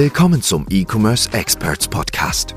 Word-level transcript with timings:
Willkommen 0.00 0.42
zum 0.42 0.64
E-Commerce 0.70 1.28
Experts 1.32 1.88
Podcast. 1.88 2.54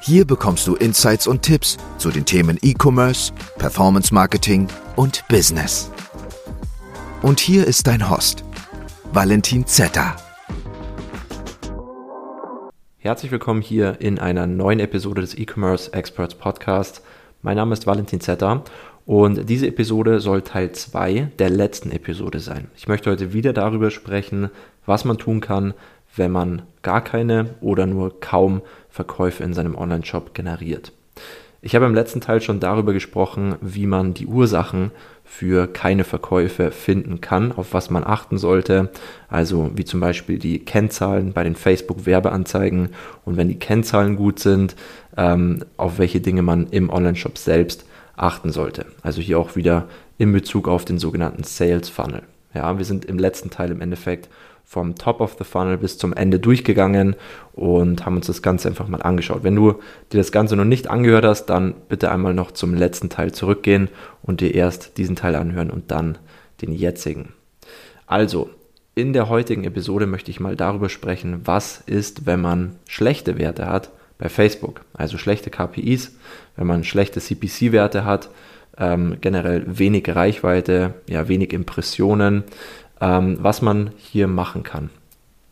Hier 0.00 0.24
bekommst 0.24 0.66
du 0.66 0.74
Insights 0.74 1.28
und 1.28 1.40
Tipps 1.40 1.76
zu 1.98 2.10
den 2.10 2.26
Themen 2.26 2.58
E-Commerce, 2.62 3.32
Performance 3.58 4.12
Marketing 4.12 4.66
und 4.96 5.22
Business. 5.28 5.88
Und 7.22 7.38
hier 7.38 7.64
ist 7.64 7.86
dein 7.86 8.10
Host, 8.10 8.42
Valentin 9.12 9.64
Zetter. 9.68 10.16
Herzlich 12.98 13.30
willkommen 13.30 13.62
hier 13.62 14.00
in 14.00 14.18
einer 14.18 14.48
neuen 14.48 14.80
Episode 14.80 15.20
des 15.20 15.38
E-Commerce 15.38 15.92
Experts 15.92 16.34
Podcast. 16.34 17.02
Mein 17.42 17.56
Name 17.56 17.72
ist 17.72 17.86
Valentin 17.86 18.20
Zetter 18.20 18.64
und 19.06 19.48
diese 19.48 19.68
Episode 19.68 20.18
soll 20.18 20.42
Teil 20.42 20.72
2 20.72 21.30
der 21.38 21.50
letzten 21.50 21.92
Episode 21.92 22.40
sein. 22.40 22.66
Ich 22.76 22.88
möchte 22.88 23.12
heute 23.12 23.32
wieder 23.32 23.52
darüber 23.52 23.92
sprechen, 23.92 24.50
was 24.86 25.04
man 25.04 25.18
tun 25.18 25.40
kann, 25.40 25.74
wenn 26.16 26.30
man 26.30 26.62
gar 26.82 27.02
keine 27.02 27.50
oder 27.60 27.86
nur 27.86 28.20
kaum 28.20 28.62
Verkäufe 28.88 29.44
in 29.44 29.54
seinem 29.54 29.74
Online-Shop 29.74 30.34
generiert. 30.34 30.92
Ich 31.62 31.74
habe 31.74 31.84
im 31.84 31.94
letzten 31.94 32.22
Teil 32.22 32.40
schon 32.40 32.58
darüber 32.58 32.94
gesprochen, 32.94 33.56
wie 33.60 33.86
man 33.86 34.14
die 34.14 34.26
Ursachen 34.26 34.92
für 35.24 35.66
keine 35.66 36.04
Verkäufe 36.04 36.70
finden 36.70 37.20
kann, 37.20 37.52
auf 37.52 37.74
was 37.74 37.90
man 37.90 38.02
achten 38.02 38.38
sollte. 38.38 38.90
Also 39.28 39.70
wie 39.74 39.84
zum 39.84 40.00
Beispiel 40.00 40.38
die 40.38 40.58
Kennzahlen 40.64 41.32
bei 41.34 41.44
den 41.44 41.54
Facebook-Werbeanzeigen 41.54 42.88
und 43.26 43.36
wenn 43.36 43.48
die 43.48 43.58
Kennzahlen 43.58 44.16
gut 44.16 44.38
sind, 44.38 44.74
ähm, 45.18 45.64
auf 45.76 45.98
welche 45.98 46.20
Dinge 46.20 46.42
man 46.42 46.66
im 46.68 46.88
Online-Shop 46.88 47.36
selbst 47.36 47.84
achten 48.16 48.52
sollte. 48.52 48.86
Also 49.02 49.20
hier 49.20 49.38
auch 49.38 49.54
wieder 49.54 49.86
in 50.16 50.32
Bezug 50.32 50.66
auf 50.66 50.86
den 50.86 50.98
sogenannten 50.98 51.44
Sales 51.44 51.90
Funnel. 51.90 52.22
Ja, 52.54 52.78
wir 52.78 52.84
sind 52.84 53.04
im 53.04 53.18
letzten 53.18 53.50
Teil 53.50 53.70
im 53.70 53.80
Endeffekt 53.80 54.28
vom 54.70 54.94
Top 54.94 55.20
of 55.20 55.34
the 55.36 55.42
Funnel 55.42 55.78
bis 55.78 55.98
zum 55.98 56.12
Ende 56.12 56.38
durchgegangen 56.38 57.16
und 57.54 58.06
haben 58.06 58.14
uns 58.14 58.28
das 58.28 58.40
Ganze 58.40 58.68
einfach 58.68 58.86
mal 58.86 59.02
angeschaut. 59.02 59.42
Wenn 59.42 59.56
du 59.56 59.72
dir 60.12 60.18
das 60.18 60.30
Ganze 60.30 60.54
noch 60.54 60.64
nicht 60.64 60.88
angehört 60.88 61.24
hast, 61.24 61.46
dann 61.46 61.74
bitte 61.88 62.12
einmal 62.12 62.34
noch 62.34 62.52
zum 62.52 62.74
letzten 62.74 63.08
Teil 63.08 63.32
zurückgehen 63.32 63.88
und 64.22 64.40
dir 64.40 64.54
erst 64.54 64.96
diesen 64.96 65.16
Teil 65.16 65.34
anhören 65.34 65.72
und 65.72 65.90
dann 65.90 66.18
den 66.62 66.70
jetzigen. 66.70 67.30
Also, 68.06 68.48
in 68.94 69.12
der 69.12 69.28
heutigen 69.28 69.64
Episode 69.64 70.06
möchte 70.06 70.30
ich 70.30 70.38
mal 70.38 70.54
darüber 70.54 70.88
sprechen, 70.88 71.40
was 71.44 71.82
ist, 71.86 72.26
wenn 72.26 72.40
man 72.40 72.76
schlechte 72.86 73.38
Werte 73.38 73.66
hat 73.66 73.90
bei 74.18 74.28
Facebook, 74.28 74.82
also 74.92 75.18
schlechte 75.18 75.50
KPIs, 75.50 76.14
wenn 76.54 76.68
man 76.68 76.84
schlechte 76.84 77.18
CPC-Werte 77.18 78.04
hat, 78.04 78.30
ähm, 78.78 79.16
generell 79.20 79.64
wenig 79.66 80.08
Reichweite, 80.14 80.94
ja, 81.08 81.26
wenig 81.26 81.52
Impressionen, 81.52 82.44
ähm, 83.00 83.38
was 83.40 83.62
man 83.62 83.92
hier 83.96 84.28
machen 84.28 84.62
kann. 84.62 84.90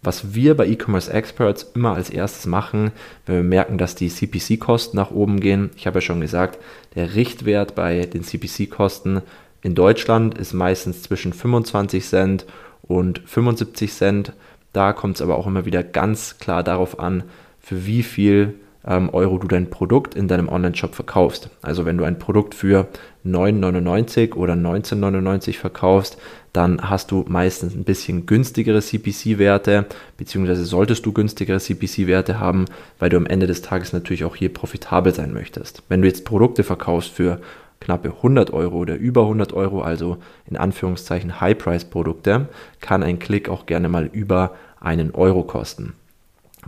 Was 0.02 0.34
wir 0.34 0.56
bei 0.56 0.66
E-Commerce 0.68 1.12
Experts 1.12 1.72
immer 1.74 1.94
als 1.94 2.08
erstes 2.08 2.46
machen, 2.46 2.92
wenn 3.27 3.36
wir 3.36 3.42
merken, 3.42 3.78
dass 3.78 3.96
die 3.96 4.08
CPC-Kosten 4.08 4.96
nach 4.96 5.10
oben 5.10 5.41
gehen. 5.41 5.70
Ich 5.76 5.86
habe 5.86 5.96
ja 5.98 6.00
schon 6.00 6.20
gesagt, 6.20 6.58
der 6.94 7.14
Richtwert 7.14 7.74
bei 7.74 8.06
den 8.06 8.22
CPC-Kosten 8.22 9.22
in 9.60 9.74
Deutschland 9.74 10.38
ist 10.38 10.52
meistens 10.52 11.02
zwischen 11.02 11.32
25 11.32 12.04
Cent 12.04 12.46
und 12.82 13.20
75 13.26 13.92
Cent. 13.92 14.32
Da 14.72 14.92
kommt 14.92 15.16
es 15.16 15.22
aber 15.22 15.36
auch 15.36 15.46
immer 15.46 15.64
wieder 15.64 15.82
ganz 15.82 16.38
klar 16.38 16.62
darauf 16.62 17.00
an, 17.00 17.24
für 17.58 17.84
wie 17.84 18.04
viel 18.04 18.54
ähm, 18.86 19.10
Euro 19.12 19.38
du 19.38 19.48
dein 19.48 19.69
Produkt 19.69 20.14
in 20.14 20.28
deinem 20.28 20.48
Online-Shop 20.48 20.94
verkaufst. 20.94 21.50
Also 21.60 21.84
wenn 21.84 21.98
du 21.98 22.04
ein 22.04 22.19
Produkt 22.19 22.54
für 22.54 22.86
9,99 23.26 24.34
oder 24.34 24.54
19,99 24.54 25.56
verkaufst, 25.56 26.19
dann 26.58 26.90
hast 26.90 27.12
du 27.12 27.24
meistens 27.28 27.76
ein 27.76 27.84
bisschen 27.84 28.26
günstigere 28.26 28.82
CPC-Werte, 28.82 29.86
beziehungsweise 30.16 30.64
solltest 30.64 31.06
du 31.06 31.12
günstigere 31.12 31.60
CPC-Werte 31.60 32.40
haben, 32.40 32.64
weil 32.98 33.10
du 33.10 33.16
am 33.16 33.26
Ende 33.26 33.46
des 33.46 33.62
Tages 33.62 33.92
natürlich 33.92 34.24
auch 34.24 34.34
hier 34.34 34.52
profitabel 34.52 35.14
sein 35.14 35.32
möchtest. 35.32 35.84
Wenn 35.88 36.02
du 36.02 36.08
jetzt 36.08 36.24
Produkte 36.24 36.64
verkaufst 36.64 37.12
für 37.12 37.41
knappe 37.78 38.08
100 38.08 38.52
Euro 38.52 38.78
oder 38.78 38.97
über 38.97 39.22
100 39.22 39.52
Euro, 39.52 39.82
also 39.82 40.16
in 40.50 40.56
Anführungszeichen 40.56 41.41
High-Price-Produkte, 41.41 42.48
kann 42.80 43.04
ein 43.04 43.20
Klick 43.20 43.48
auch 43.48 43.66
gerne 43.66 43.88
mal 43.88 44.06
über 44.06 44.56
einen 44.80 45.12
Euro 45.12 45.44
kosten. 45.44 45.92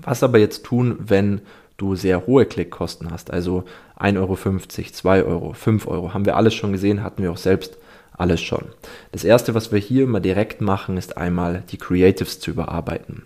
Was 0.01 0.23
aber 0.23 0.39
jetzt 0.39 0.65
tun, 0.65 0.99
wenn 1.01 1.41
du 1.79 1.97
sehr 1.97 2.29
hohe 2.29 2.47
Klickkosten 2.47 3.11
hast, 3.11 3.33
also 3.33 3.65
1,50 3.99 4.19
Euro, 4.19 4.37
2 4.93 5.25
Euro, 5.25 5.53
5 5.53 5.89
Euro, 5.89 6.15
haben 6.15 6.27
wir 6.27 6.37
alles 6.37 6.55
schon 6.55 6.71
gesehen, 6.71 7.03
hatten 7.03 7.25
wir 7.25 7.33
auch 7.33 7.37
selbst 7.37 7.77
alles 8.21 8.41
schon. 8.41 8.67
Das 9.13 9.25
erste, 9.25 9.55
was 9.55 9.73
wir 9.73 9.79
hier 9.79 10.05
immer 10.05 10.21
direkt 10.21 10.61
machen, 10.61 10.97
ist 10.97 11.17
einmal 11.17 11.63
die 11.71 11.79
Creatives 11.79 12.41
zu 12.41 12.51
überarbeiten. 12.51 13.25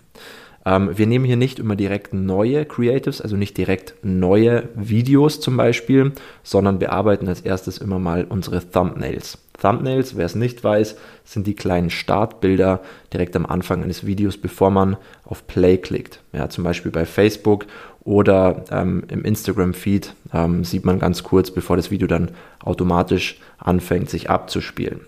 Ähm, 0.65 0.97
wir 0.97 1.07
nehmen 1.07 1.25
hier 1.25 1.37
nicht 1.37 1.59
immer 1.59 1.75
direkt 1.75 2.13
neue 2.13 2.65
Creatives, 2.65 3.21
also 3.21 3.35
nicht 3.35 3.57
direkt 3.57 3.95
neue 4.01 4.69
Videos 4.75 5.39
zum 5.39 5.57
Beispiel, 5.57 6.13
sondern 6.43 6.79
bearbeiten 6.79 7.27
als 7.27 7.41
erstes 7.41 7.77
immer 7.77 7.99
mal 7.99 8.25
unsere 8.27 8.67
Thumbnails. 8.69 9.37
Thumbnails, 9.61 10.17
wer 10.17 10.25
es 10.25 10.35
nicht 10.35 10.63
weiß, 10.63 10.97
sind 11.23 11.47
die 11.47 11.55
kleinen 11.55 11.89
Startbilder 11.89 12.81
direkt 13.13 13.35
am 13.35 13.45
Anfang 13.45 13.83
eines 13.83 14.05
Videos, 14.05 14.37
bevor 14.37 14.71
man 14.71 14.97
auf 15.23 15.47
Play 15.47 15.77
klickt. 15.77 16.21
Ja, 16.33 16.49
zum 16.49 16.63
Beispiel 16.63 16.91
bei 16.91 17.05
Facebook 17.05 17.65
oder 18.03 18.65
ähm, 18.69 19.03
im 19.09 19.23
Instagram-Feed 19.23 20.13
ähm, 20.33 20.63
sieht 20.63 20.85
man 20.85 20.99
ganz 20.99 21.23
kurz, 21.23 21.51
bevor 21.51 21.75
das 21.75 21.89
Video 21.89 22.07
dann 22.07 22.31
automatisch 22.63 23.39
anfängt, 23.57 24.09
sich 24.09 24.29
abzuspielen. 24.29 25.01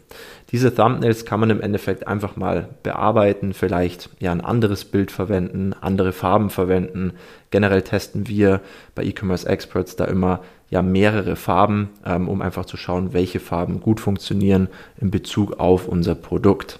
Diese 0.51 0.73
Thumbnails 0.73 1.25
kann 1.25 1.41
man 1.41 1.49
im 1.49 1.59
Endeffekt 1.59 2.07
einfach 2.07 2.37
mal 2.37 2.69
bearbeiten, 2.81 3.53
vielleicht 3.53 4.09
ja 4.19 4.31
ein 4.31 4.39
anderes 4.39 4.85
Bild 4.85 5.11
verwenden, 5.11 5.73
andere 5.73 6.13
Farben 6.13 6.49
verwenden. 6.49 7.13
Generell 7.51 7.81
testen 7.81 8.27
wir 8.29 8.61
bei 8.95 9.03
E-Commerce 9.03 9.47
Experts 9.47 9.97
da 9.97 10.05
immer 10.05 10.41
ja 10.69 10.81
mehrere 10.81 11.35
Farben, 11.35 11.89
ähm, 12.05 12.29
um 12.29 12.41
einfach 12.41 12.65
zu 12.65 12.77
schauen, 12.77 13.13
welche 13.13 13.39
Farben 13.39 13.81
gut 13.81 13.99
funktionieren 13.99 14.69
in 14.99 15.11
Bezug 15.11 15.59
auf 15.59 15.87
unser 15.87 16.15
Produkt. 16.15 16.79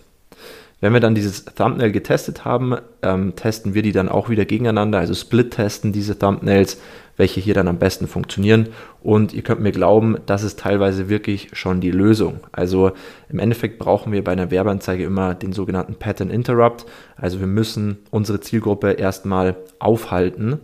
Wenn 0.80 0.94
wir 0.94 1.00
dann 1.00 1.16
dieses 1.16 1.46
Thumbnail 1.46 1.92
getestet 1.92 2.46
haben, 2.46 2.76
ähm, 3.02 3.36
testen 3.36 3.74
wir 3.74 3.82
die 3.82 3.92
dann 3.92 4.10
auch 4.10 4.30
wieder 4.30 4.46
gegeneinander, 4.46 5.00
also 5.00 5.16
split-testen 5.16 5.92
diese 5.92 6.20
Thumbnails, 6.20 6.80
welche 7.16 7.40
hier 7.42 7.56
dann 7.56 7.68
am 7.68 7.80
besten 7.80 8.08
funktionieren. 8.08 8.70
Und 9.02 9.34
ihr 9.34 9.42
könnt 9.42 9.60
mir 9.60 9.72
glauben, 9.72 10.18
das 10.28 10.44
ist 10.44 10.60
teilweise 10.60 11.10
wirklich 11.10 11.50
schon 11.54 11.82
die 11.82 11.90
Lösung. 11.90 12.42
Also 12.52 12.92
im 13.28 13.40
Endeffekt 13.40 13.80
brauchen 13.80 14.12
wir 14.12 14.24
bei 14.24 14.34
einer 14.34 14.52
Werbeanzeige 14.52 15.04
immer 15.04 15.34
den 15.34 15.52
sogenannten 15.52 15.96
Pattern 15.96 16.30
Interrupt. 16.30 16.86
Also 17.16 17.40
wir 17.40 17.48
müssen 17.48 17.98
unsere 18.12 18.40
Zielgruppe 18.40 18.92
erstmal 18.92 19.56
aufhalten, 19.80 20.60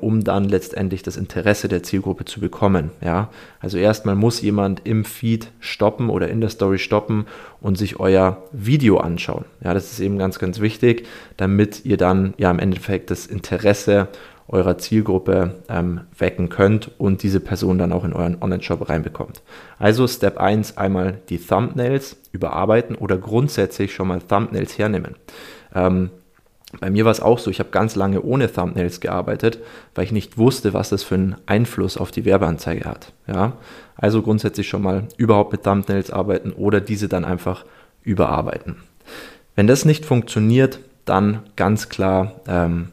um 0.00 0.24
dann 0.24 0.44
letztendlich 0.44 1.02
das 1.02 1.16
Interesse 1.16 1.68
der 1.68 1.82
Zielgruppe 1.82 2.24
zu 2.24 2.40
bekommen. 2.40 2.90
Ja? 3.00 3.30
Also 3.60 3.78
erstmal 3.78 4.14
muss 4.14 4.40
jemand 4.40 4.82
im 4.84 5.04
Feed 5.04 5.50
stoppen 5.60 6.10
oder 6.10 6.28
in 6.28 6.40
der 6.40 6.50
Story 6.50 6.78
stoppen 6.78 7.26
und 7.60 7.76
sich 7.76 7.98
euer 7.98 8.44
Video 8.52 8.98
anschauen. 8.98 9.44
Ja, 9.62 9.74
das 9.74 9.90
ist 9.92 10.00
eben 10.00 10.18
ganz, 10.18 10.38
ganz 10.38 10.60
wichtig, 10.60 11.06
damit 11.36 11.84
ihr 11.84 11.96
dann 11.96 12.34
ja 12.38 12.50
im 12.50 12.58
Endeffekt 12.58 13.10
das 13.10 13.26
Interesse 13.26 14.08
eurer 14.48 14.78
Zielgruppe 14.78 15.56
ähm, 15.68 16.00
wecken 16.16 16.48
könnt 16.48 16.90
und 16.98 17.22
diese 17.22 17.40
Person 17.40 17.78
dann 17.78 17.92
auch 17.92 18.04
in 18.04 18.14
euren 18.14 18.40
Online-Shop 18.40 18.88
reinbekommt. 18.88 19.42
Also 19.78 20.06
Step 20.06 20.38
1 20.38 20.78
einmal 20.78 21.18
die 21.28 21.38
Thumbnails 21.38 22.16
überarbeiten 22.32 22.96
oder 22.96 23.18
grundsätzlich 23.18 23.92
schon 23.92 24.08
mal 24.08 24.20
Thumbnails 24.20 24.78
hernehmen. 24.78 25.16
Ähm, 25.74 26.10
bei 26.80 26.90
mir 26.90 27.04
war 27.04 27.12
es 27.12 27.20
auch 27.20 27.38
so, 27.38 27.50
ich 27.50 27.60
habe 27.60 27.70
ganz 27.70 27.96
lange 27.96 28.20
ohne 28.22 28.52
Thumbnails 28.52 29.00
gearbeitet, 29.00 29.58
weil 29.94 30.04
ich 30.04 30.12
nicht 30.12 30.36
wusste, 30.36 30.74
was 30.74 30.90
das 30.90 31.02
für 31.02 31.14
einen 31.14 31.36
Einfluss 31.46 31.96
auf 31.96 32.10
die 32.10 32.26
Werbeanzeige 32.26 32.84
hat. 32.84 33.12
Ja? 33.26 33.54
Also 33.96 34.20
grundsätzlich 34.20 34.68
schon 34.68 34.82
mal 34.82 35.08
überhaupt 35.16 35.52
mit 35.52 35.62
Thumbnails 35.64 36.10
arbeiten 36.10 36.52
oder 36.52 36.80
diese 36.80 37.08
dann 37.08 37.24
einfach 37.24 37.64
überarbeiten. 38.02 38.76
Wenn 39.56 39.66
das 39.66 39.86
nicht 39.86 40.04
funktioniert, 40.04 40.80
dann 41.06 41.40
ganz 41.56 41.88
klar 41.88 42.40
ähm, 42.46 42.88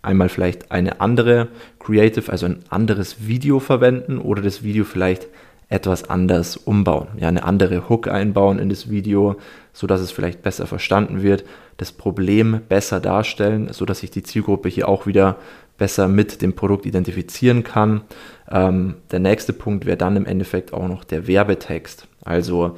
einmal 0.00 0.30
vielleicht 0.30 0.72
eine 0.72 1.02
andere 1.02 1.48
Creative, 1.78 2.32
also 2.32 2.46
ein 2.46 2.64
anderes 2.70 3.26
Video 3.26 3.60
verwenden 3.60 4.18
oder 4.18 4.40
das 4.40 4.62
Video 4.62 4.84
vielleicht 4.84 5.26
etwas 5.68 6.08
anders 6.08 6.56
umbauen. 6.56 7.08
Ja, 7.18 7.28
eine 7.28 7.44
andere 7.44 7.88
Hook 7.88 8.08
einbauen 8.08 8.58
in 8.58 8.68
das 8.68 8.90
Video, 8.90 9.36
so 9.72 9.86
dass 9.86 10.00
es 10.00 10.10
vielleicht 10.10 10.42
besser 10.42 10.66
verstanden 10.66 11.22
wird, 11.22 11.44
das 11.76 11.92
Problem 11.92 12.60
besser 12.68 13.00
darstellen, 13.00 13.68
so 13.72 13.84
dass 13.84 14.00
sich 14.00 14.10
die 14.10 14.22
Zielgruppe 14.22 14.68
hier 14.68 14.88
auch 14.88 15.06
wieder 15.06 15.36
besser 15.76 16.08
mit 16.08 16.42
dem 16.42 16.54
Produkt 16.54 16.86
identifizieren 16.86 17.62
kann. 17.62 18.02
Ähm, 18.50 18.96
der 19.10 19.20
nächste 19.20 19.52
Punkt 19.52 19.86
wäre 19.86 19.96
dann 19.96 20.16
im 20.16 20.26
Endeffekt 20.26 20.72
auch 20.72 20.88
noch 20.88 21.04
der 21.04 21.26
Werbetext, 21.26 22.08
also 22.24 22.76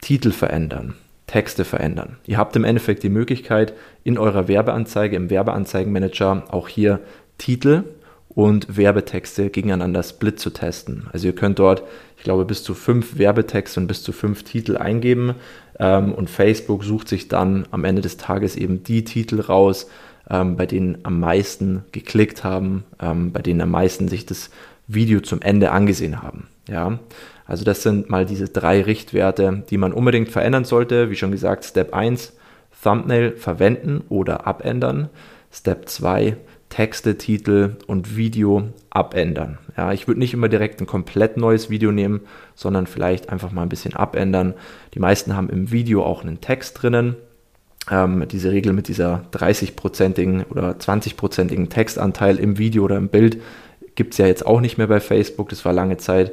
Titel 0.00 0.32
verändern. 0.32 0.94
Texte 1.28 1.64
verändern. 1.64 2.18
Ihr 2.26 2.36
habt 2.36 2.56
im 2.56 2.64
Endeffekt 2.64 3.02
die 3.04 3.08
Möglichkeit, 3.08 3.72
in 4.04 4.18
eurer 4.18 4.48
Werbeanzeige, 4.48 5.16
im 5.16 5.30
Werbeanzeigenmanager 5.30 6.44
auch 6.50 6.68
hier 6.68 7.00
Titel 7.38 7.84
und 8.34 8.76
Werbetexte 8.76 9.50
gegeneinander 9.50 10.02
split 10.02 10.40
zu 10.40 10.50
testen. 10.50 11.08
Also 11.12 11.26
ihr 11.26 11.34
könnt 11.34 11.58
dort, 11.58 11.82
ich 12.16 12.24
glaube, 12.24 12.44
bis 12.44 12.62
zu 12.62 12.74
fünf 12.74 13.18
Werbetexte 13.18 13.80
und 13.80 13.86
bis 13.86 14.02
zu 14.02 14.12
fünf 14.12 14.42
Titel 14.42 14.76
eingeben 14.76 15.34
ähm, 15.78 16.12
und 16.12 16.30
Facebook 16.30 16.84
sucht 16.84 17.08
sich 17.08 17.28
dann 17.28 17.66
am 17.70 17.84
Ende 17.84 18.02
des 18.02 18.16
Tages 18.16 18.56
eben 18.56 18.82
die 18.82 19.04
Titel 19.04 19.40
raus, 19.40 19.88
ähm, 20.30 20.56
bei 20.56 20.66
denen 20.66 20.98
am 21.02 21.20
meisten 21.20 21.84
geklickt 21.92 22.44
haben, 22.44 22.84
ähm, 23.00 23.32
bei 23.32 23.42
denen 23.42 23.60
am 23.60 23.70
meisten 23.70 24.08
sich 24.08 24.24
das 24.24 24.50
Video 24.86 25.20
zum 25.20 25.42
Ende 25.42 25.70
angesehen 25.70 26.22
haben. 26.22 26.48
Ja, 26.68 26.98
also 27.44 27.64
das 27.64 27.82
sind 27.82 28.08
mal 28.08 28.24
diese 28.24 28.48
drei 28.48 28.82
Richtwerte, 28.82 29.64
die 29.68 29.76
man 29.76 29.92
unbedingt 29.92 30.28
verändern 30.28 30.64
sollte. 30.64 31.10
Wie 31.10 31.16
schon 31.16 31.32
gesagt, 31.32 31.64
Step 31.64 31.92
1, 31.92 32.34
Thumbnail 32.82 33.32
verwenden 33.32 34.02
oder 34.08 34.46
abändern. 34.46 35.08
Step 35.50 35.88
2, 35.88 36.36
Texte, 36.72 37.18
Titel 37.18 37.76
und 37.86 38.16
Video 38.16 38.62
abändern. 38.88 39.58
Ja, 39.76 39.92
ich 39.92 40.08
würde 40.08 40.20
nicht 40.20 40.32
immer 40.32 40.48
direkt 40.48 40.80
ein 40.80 40.86
komplett 40.86 41.36
neues 41.36 41.68
Video 41.68 41.92
nehmen, 41.92 42.22
sondern 42.54 42.86
vielleicht 42.86 43.28
einfach 43.28 43.52
mal 43.52 43.60
ein 43.60 43.68
bisschen 43.68 43.94
abändern. 43.94 44.54
Die 44.94 44.98
meisten 44.98 45.36
haben 45.36 45.50
im 45.50 45.70
Video 45.70 46.02
auch 46.02 46.22
einen 46.22 46.40
Text 46.40 46.80
drinnen. 46.80 47.16
Ähm, 47.90 48.26
diese 48.26 48.52
Regel 48.52 48.72
mit 48.72 48.88
dieser 48.88 49.22
30-prozentigen 49.32 50.44
oder 50.44 50.70
20-prozentigen 50.70 51.68
Textanteil 51.68 52.38
im 52.38 52.56
Video 52.56 52.84
oder 52.84 52.96
im 52.96 53.08
Bild 53.08 53.42
gibt 53.94 54.14
es 54.14 54.18
ja 54.18 54.26
jetzt 54.26 54.46
auch 54.46 54.62
nicht 54.62 54.78
mehr 54.78 54.86
bei 54.86 55.00
Facebook. 55.00 55.50
Das 55.50 55.66
war 55.66 55.74
lange 55.74 55.98
Zeit 55.98 56.32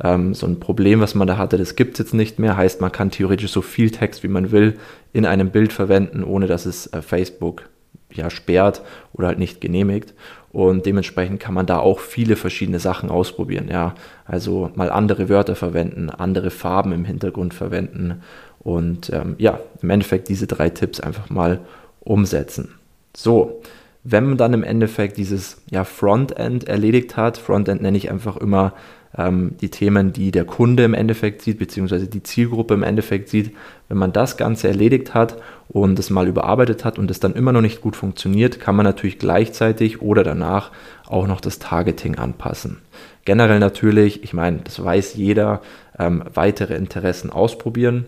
ähm, 0.00 0.34
so 0.34 0.46
ein 0.46 0.60
Problem, 0.60 1.00
was 1.00 1.16
man 1.16 1.26
da 1.26 1.36
hatte. 1.36 1.58
Das 1.58 1.74
gibt 1.74 1.94
es 1.94 1.98
jetzt 1.98 2.14
nicht 2.14 2.38
mehr. 2.38 2.56
Heißt, 2.56 2.80
man 2.80 2.92
kann 2.92 3.10
theoretisch 3.10 3.50
so 3.50 3.60
viel 3.60 3.90
Text, 3.90 4.22
wie 4.22 4.28
man 4.28 4.52
will, 4.52 4.78
in 5.12 5.26
einem 5.26 5.50
Bild 5.50 5.72
verwenden, 5.72 6.22
ohne 6.22 6.46
dass 6.46 6.64
es 6.64 6.86
äh, 6.92 7.02
Facebook 7.02 7.64
ja, 8.12 8.30
sperrt 8.30 8.82
oder 9.20 9.28
halt 9.28 9.38
nicht 9.38 9.60
genehmigt. 9.60 10.14
Und 10.52 10.86
dementsprechend 10.86 11.38
kann 11.38 11.54
man 11.54 11.66
da 11.66 11.78
auch 11.78 12.00
viele 12.00 12.34
verschiedene 12.34 12.80
Sachen 12.80 13.10
ausprobieren. 13.10 13.68
Ja, 13.70 13.94
also 14.24 14.70
mal 14.74 14.90
andere 14.90 15.28
Wörter 15.28 15.54
verwenden, 15.54 16.10
andere 16.10 16.50
Farben 16.50 16.92
im 16.92 17.04
Hintergrund 17.04 17.54
verwenden 17.54 18.22
und 18.58 19.10
ähm, 19.10 19.36
ja, 19.38 19.60
im 19.80 19.90
Endeffekt 19.90 20.28
diese 20.28 20.46
drei 20.46 20.70
Tipps 20.70 21.00
einfach 21.00 21.30
mal 21.30 21.60
umsetzen. 22.00 22.74
So, 23.16 23.62
wenn 24.02 24.26
man 24.26 24.38
dann 24.38 24.54
im 24.54 24.64
Endeffekt 24.64 25.16
dieses 25.16 25.62
ja, 25.70 25.84
Frontend 25.84 26.64
erledigt 26.64 27.16
hat, 27.16 27.38
Frontend 27.38 27.82
nenne 27.82 27.96
ich 27.96 28.10
einfach 28.10 28.36
immer 28.36 28.74
ähm, 29.16 29.56
die 29.60 29.70
Themen, 29.70 30.12
die 30.12 30.30
der 30.30 30.44
Kunde 30.44 30.84
im 30.84 30.94
Endeffekt 30.94 31.42
sieht, 31.42 31.58
beziehungsweise 31.58 32.06
die 32.06 32.22
Zielgruppe 32.22 32.74
im 32.74 32.82
Endeffekt 32.82 33.28
sieht. 33.28 33.54
Wenn 33.88 33.98
man 33.98 34.12
das 34.12 34.36
Ganze 34.36 34.68
erledigt 34.68 35.14
hat 35.14 35.36
und 35.68 35.98
es 35.98 36.10
mal 36.10 36.28
überarbeitet 36.28 36.84
hat 36.84 36.98
und 36.98 37.10
es 37.10 37.20
dann 37.20 37.34
immer 37.34 37.52
noch 37.52 37.60
nicht 37.60 37.80
gut 37.80 37.96
funktioniert, 37.96 38.60
kann 38.60 38.76
man 38.76 38.84
natürlich 38.84 39.18
gleichzeitig 39.18 40.00
oder 40.00 40.22
danach 40.22 40.70
auch 41.06 41.26
noch 41.26 41.40
das 41.40 41.58
Targeting 41.58 42.16
anpassen. 42.16 42.78
Generell 43.24 43.58
natürlich, 43.58 44.22
ich 44.22 44.32
meine, 44.32 44.58
das 44.58 44.82
weiß 44.82 45.14
jeder, 45.14 45.60
ähm, 45.98 46.22
weitere 46.32 46.74
Interessen 46.74 47.30
ausprobieren, 47.30 48.06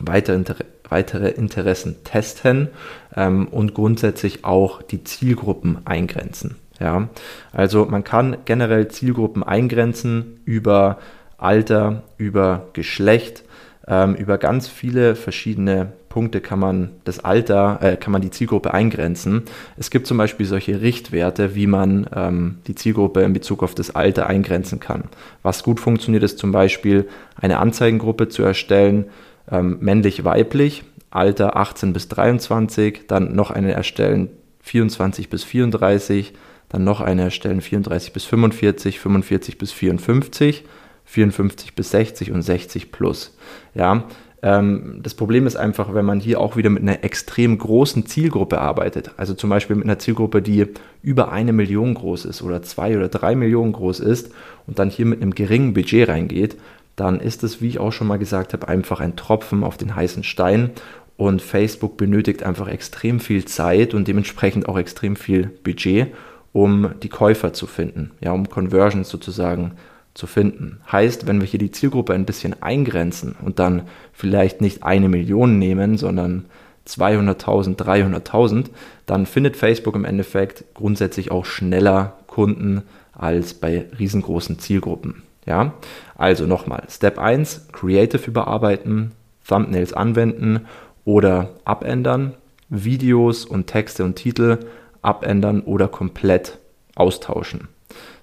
weitere, 0.00 0.36
Inter 0.36 0.56
weitere 0.88 1.30
Interessen 1.30 2.04
testen 2.04 2.68
ähm, 3.16 3.48
und 3.48 3.74
grundsätzlich 3.74 4.44
auch 4.44 4.82
die 4.82 5.04
Zielgruppen 5.04 5.86
eingrenzen. 5.86 6.56
Ja, 6.80 7.08
also 7.52 7.84
man 7.84 8.02
kann 8.02 8.38
generell 8.44 8.88
Zielgruppen 8.88 9.42
eingrenzen 9.42 10.40
über 10.44 10.98
Alter, 11.38 12.02
über 12.18 12.68
Geschlecht, 12.72 13.44
ähm, 13.86 14.14
über 14.14 14.38
ganz 14.38 14.66
viele 14.66 15.14
verschiedene 15.14 15.92
Punkte 16.08 16.40
kann 16.40 16.60
man 16.60 16.90
das 17.02 17.18
Alter, 17.18 17.80
äh, 17.82 17.96
kann 17.96 18.12
man 18.12 18.22
die 18.22 18.30
Zielgruppe 18.30 18.72
eingrenzen. 18.72 19.42
Es 19.76 19.90
gibt 19.90 20.06
zum 20.06 20.16
Beispiel 20.16 20.46
solche 20.46 20.80
Richtwerte, 20.80 21.56
wie 21.56 21.66
man 21.66 22.06
ähm, 22.14 22.58
die 22.68 22.76
Zielgruppe 22.76 23.22
in 23.22 23.32
Bezug 23.32 23.64
auf 23.64 23.74
das 23.74 23.94
Alter 23.94 24.28
eingrenzen 24.28 24.78
kann. 24.78 25.04
Was 25.42 25.64
gut 25.64 25.80
funktioniert, 25.80 26.22
ist 26.22 26.38
zum 26.38 26.52
Beispiel 26.52 27.08
eine 27.34 27.58
Anzeigengruppe 27.58 28.28
zu 28.28 28.44
erstellen, 28.44 29.06
ähm, 29.50 29.78
männlich-weiblich, 29.80 30.84
Alter 31.10 31.56
18 31.56 31.92
bis 31.92 32.06
23, 32.06 33.08
dann 33.08 33.34
noch 33.34 33.50
eine 33.50 33.72
erstellen 33.72 34.30
24 34.60 35.28
bis 35.28 35.42
34, 35.42 36.32
dann 36.68 36.84
noch 36.84 37.00
eine 37.00 37.22
erstellen 37.22 37.60
34 37.60 38.12
bis 38.12 38.24
45, 38.24 39.00
45 39.00 39.58
bis 39.58 39.72
54, 39.72 40.64
54 41.04 41.74
bis 41.74 41.90
60 41.90 42.32
und 42.32 42.42
60 42.42 42.92
plus. 42.92 43.36
Ja, 43.74 44.04
ähm, 44.44 45.00
das 45.02 45.14
Problem 45.14 45.46
ist 45.46 45.56
einfach, 45.56 45.94
wenn 45.94 46.04
man 46.04 46.20
hier 46.20 46.38
auch 46.38 46.56
wieder 46.56 46.68
mit 46.68 46.82
einer 46.82 47.02
extrem 47.02 47.56
großen 47.56 48.04
Zielgruppe 48.06 48.60
arbeitet, 48.60 49.12
also 49.16 49.32
zum 49.32 49.48
Beispiel 49.48 49.76
mit 49.76 49.86
einer 49.86 49.98
Zielgruppe, 49.98 50.42
die 50.42 50.66
über 51.02 51.32
eine 51.32 51.54
Million 51.54 51.94
groß 51.94 52.26
ist 52.26 52.42
oder 52.42 52.62
zwei 52.62 52.94
oder 52.96 53.08
drei 53.08 53.36
Millionen 53.36 53.72
groß 53.72 54.00
ist 54.00 54.32
und 54.66 54.78
dann 54.78 54.90
hier 54.90 55.06
mit 55.06 55.22
einem 55.22 55.34
geringen 55.34 55.72
Budget 55.72 56.08
reingeht, 56.08 56.56
dann 56.94 57.20
ist 57.20 57.42
es, 57.42 57.62
wie 57.62 57.68
ich 57.68 57.78
auch 57.78 57.92
schon 57.92 58.06
mal 58.06 58.18
gesagt 58.18 58.52
habe, 58.52 58.68
einfach 58.68 59.00
ein 59.00 59.16
Tropfen 59.16 59.64
auf 59.64 59.78
den 59.78 59.96
heißen 59.96 60.22
Stein. 60.22 60.70
Und 61.16 61.42
Facebook 61.42 61.96
benötigt 61.96 62.42
einfach 62.42 62.66
extrem 62.66 63.20
viel 63.20 63.44
Zeit 63.44 63.94
und 63.94 64.08
dementsprechend 64.08 64.68
auch 64.68 64.76
extrem 64.76 65.14
viel 65.14 65.46
Budget, 65.62 66.08
um 66.54 66.92
die 67.02 67.08
Käufer 67.08 67.52
zu 67.52 67.66
finden, 67.66 68.12
ja, 68.20 68.30
um 68.30 68.48
Conversions 68.48 69.08
sozusagen 69.10 69.72
zu 70.14 70.28
finden. 70.28 70.80
Heißt, 70.90 71.26
wenn 71.26 71.40
wir 71.40 71.48
hier 71.48 71.58
die 71.58 71.72
Zielgruppe 71.72 72.14
ein 72.14 72.24
bisschen 72.24 72.62
eingrenzen 72.62 73.34
und 73.42 73.58
dann 73.58 73.82
vielleicht 74.12 74.60
nicht 74.60 74.84
eine 74.84 75.08
Million 75.08 75.58
nehmen, 75.58 75.98
sondern 75.98 76.44
200.000, 76.86 77.76
300.000, 77.76 78.66
dann 79.04 79.26
findet 79.26 79.56
Facebook 79.56 79.96
im 79.96 80.04
Endeffekt 80.04 80.64
grundsätzlich 80.74 81.32
auch 81.32 81.44
schneller 81.44 82.18
Kunden 82.28 82.82
als 83.12 83.54
bei 83.54 83.86
riesengroßen 83.98 84.60
Zielgruppen. 84.60 85.24
Ja, 85.46 85.74
also 86.14 86.46
nochmal, 86.46 86.84
Step 86.88 87.18
1, 87.18 87.66
Creative 87.72 88.30
überarbeiten, 88.30 89.10
Thumbnails 89.46 89.92
anwenden 89.92 90.66
oder 91.04 91.50
abändern, 91.64 92.34
Videos 92.68 93.44
und 93.44 93.66
Texte 93.66 94.04
und 94.04 94.14
Titel 94.14 94.60
abändern 95.04 95.60
oder 95.60 95.88
komplett 95.88 96.58
austauschen. 96.94 97.68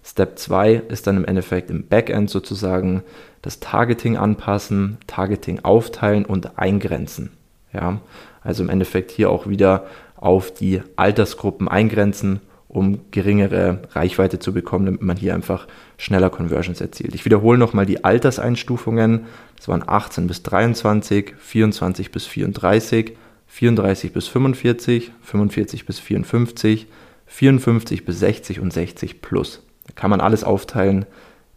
Step 0.04 0.39
2 0.39 0.74
ist 0.89 1.07
dann 1.07 1.18
im 1.18 1.25
Endeffekt 1.25 1.69
im 1.69 1.88
Backend 1.88 2.30
sozusagen 2.30 3.04
das 3.42 3.60
Targeting 3.60 4.18
anpassen, 4.18 4.98
Targeting 5.07 5.60
aufteilen 5.63 6.25
und 6.25 6.57
eingrenzen. 6.57 7.31
Ja, 7.74 8.01
also 8.44 8.63
im 8.63 8.69
Endeffekt 8.69 9.12
hier 9.12 9.30
auch 9.30 9.48
wieder 9.48 9.86
auf 10.16 10.54
die 10.54 10.81
Altersgruppen 10.95 11.68
eingrenzen, 11.68 12.42
um 12.68 13.00
geringere 13.12 13.80
Reichweite 13.92 14.39
zu 14.39 14.54
bekommen, 14.54 14.86
damit 14.86 15.01
man 15.01 15.18
hier 15.18 15.36
einfach 15.36 15.68
schneller 15.98 16.30
Conversions 16.30 16.81
erzielt. 16.81 17.16
Ich 17.16 17.25
wiederhole 17.25 17.57
nochmal 17.57 17.86
die 17.86 18.04
Alterseinstufungen. 18.04 19.25
Das 19.57 19.68
waren 19.68 19.83
18 19.86 20.28
bis 20.28 20.42
23, 20.44 21.36
24 21.38 22.12
bis 22.12 22.25
34, 22.25 23.18
34 23.51 24.13
bis 24.13 24.27
45, 24.30 25.12
45 25.21 25.85
bis 25.85 25.99
54, 25.99 26.87
54 27.28 28.06
bis 28.06 28.19
60 28.19 28.61
und 28.61 28.71
60 28.71 29.21
plus. 29.21 29.61
Da 29.85 29.94
kann 29.94 30.09
man 30.09 30.21
alles 30.21 30.45
aufteilen 30.45 31.06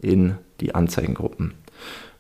in 0.01 0.35
die 0.61 0.75
Anzeigengruppen. 0.75 1.55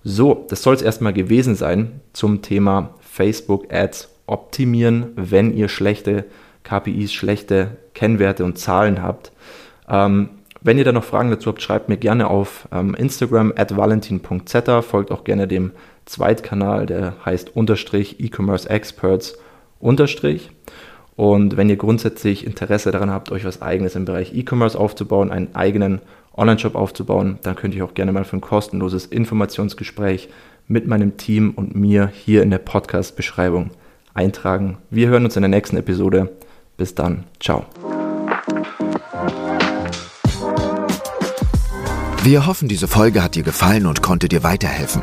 So, 0.05 0.47
das 0.49 0.63
soll 0.63 0.75
es 0.75 0.83
erstmal 0.83 1.13
gewesen 1.13 1.57
sein 1.57 2.01
zum 2.13 2.41
Thema 2.41 2.95
Facebook 3.01 3.73
Ads 3.73 4.11
optimieren, 4.27 5.09
wenn 5.17 5.53
ihr 5.53 5.69
schlechte 5.69 6.25
KPIs, 6.63 7.13
schlechte 7.13 7.77
Kennwerte 7.95 8.45
und 8.45 8.59
Zahlen 8.59 9.03
habt. 9.03 9.33
Ähm, 9.89 10.31
wenn 10.61 10.79
ihr 10.79 10.85
da 10.85 10.93
noch 10.93 11.05
Fragen 11.05 11.31
dazu 11.31 11.51
habt, 11.51 11.61
schreibt 11.61 11.89
mir 11.89 11.97
gerne 11.97 12.29
auf 12.29 12.69
ähm, 12.71 12.95
Instagram 12.95 13.53
at 13.57 13.77
valentin.zeta, 13.77 14.83
folgt 14.83 15.11
auch 15.11 15.25
gerne 15.25 15.49
dem 15.49 15.73
Zweitkanal, 16.05 16.87
der 16.87 17.17
heißt 17.25 17.57
unterstrich 17.57 18.21
e-commerce 18.21 18.71
experts 18.71 19.37
unterstrich. 19.85 20.51
Und 21.17 21.57
wenn 21.57 21.69
ihr 21.69 21.77
grundsätzlich 21.77 22.45
Interesse 22.45 22.91
daran 22.91 23.11
habt, 23.11 23.31
euch 23.31 23.45
was 23.45 23.63
eigenes 23.63 23.95
im 23.95 24.05
Bereich 24.05 24.35
E-Commerce 24.35 24.79
aufzubauen, 24.79 25.31
einen 25.31 25.55
eigenen 25.55 26.01
Online-Shop 26.37 26.75
aufzubauen, 26.75 27.39
dann 27.43 27.55
könnt 27.55 27.75
ihr 27.75 27.85
auch 27.85 27.95
gerne 27.95 28.11
mal 28.11 28.25
für 28.25 28.37
ein 28.37 28.41
kostenloses 28.41 29.07
Informationsgespräch 29.07 30.29
mit 30.67 30.89
meinem 30.89 31.17
Team 31.17 31.53
und 31.55 31.77
mir 31.77 32.09
hier 32.09 32.43
in 32.43 32.51
der 32.51 32.59
Podcast-Beschreibung 32.59 33.71
eintragen. 34.15 34.79
Wir 34.91 35.09
hören 35.09 35.25
uns 35.25 35.37
in 35.37 35.43
der 35.43 35.51
nächsten 35.51 35.77
Episode. 35.77 36.33
Bis 36.77 36.97
dann. 36.97 37.25
Ciao. 37.39 37.67
Wir 42.25 42.47
hoffen, 42.47 42.69
diese 42.69 42.89
Folge 42.89 43.23
hat 43.23 43.35
dir 43.37 43.43
gefallen 43.45 43.87
und 43.87 44.03
konnte 44.03 44.29
dir 44.29 44.43
weiterhelfen. 44.43 45.03